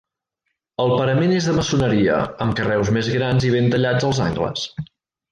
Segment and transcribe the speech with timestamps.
[0.83, 2.15] El parament és de maçoneria,
[2.45, 4.65] amb carreus més grans i ben tallats als angles.